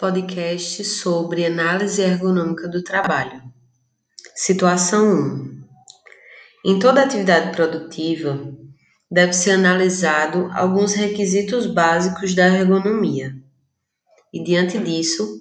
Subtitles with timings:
[0.00, 3.42] Podcast sobre análise ergonômica do trabalho.
[4.32, 5.64] Situação 1.
[6.66, 8.38] Em toda atividade produtiva,
[9.10, 13.34] deve ser analisado alguns requisitos básicos da ergonomia.
[14.32, 15.40] E diante disso,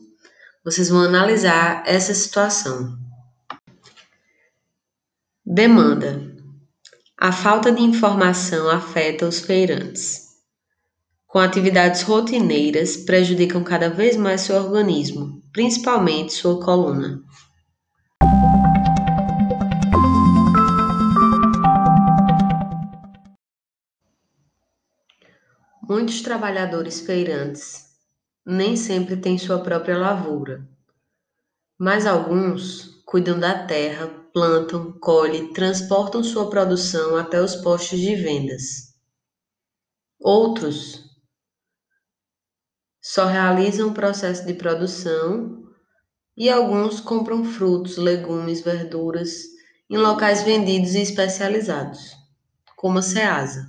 [0.66, 2.98] vocês vão analisar essa situação.
[5.45, 6.35] Demanda.
[7.16, 10.27] A falta de informação afeta os feirantes
[11.27, 17.22] com atividades rotineiras prejudicam cada vez mais seu organismo, principalmente sua coluna.
[25.88, 27.85] Muitos trabalhadores feirantes
[28.46, 30.66] nem sempre têm sua própria lavoura,
[31.77, 38.94] mas alguns cuidam da terra, plantam, colhem, transportam sua produção até os postos de vendas.
[40.20, 41.07] Outros
[43.08, 45.63] só realizam o processo de produção
[46.36, 49.44] e alguns compram frutos, legumes, verduras
[49.90, 52.18] em locais vendidos e especializados,
[52.76, 53.66] como a Ceasa.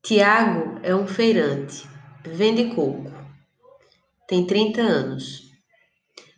[0.00, 1.88] Tiago é um feirante,
[2.24, 3.12] vende coco,
[4.28, 5.50] tem 30 anos.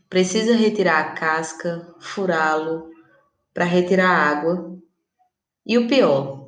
[0.08, 2.90] Precisa retirar a casca, furá-lo
[3.52, 4.78] para retirar a água.
[5.66, 6.43] E o pior,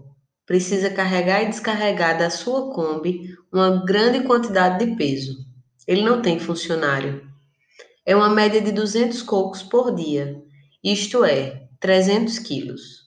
[0.46, 5.44] precisa carregar e descarregar da sua Kombi uma grande quantidade de peso.
[5.86, 7.28] Ele não tem funcionário.
[8.04, 10.40] É uma média de 200 cocos por dia,
[10.82, 13.06] isto é, 300 quilos.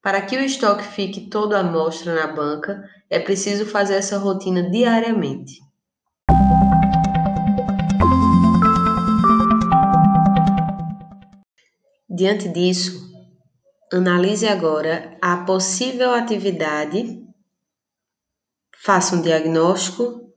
[0.00, 4.70] Para que o estoque fique todo à mostra na banca, é preciso fazer essa rotina
[4.70, 5.60] diariamente.
[12.08, 13.09] Diante disso,
[13.92, 17.26] Analise agora a possível atividade,
[18.84, 20.32] faça um diagnóstico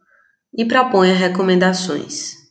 [0.51, 2.42] e proponha recomendações.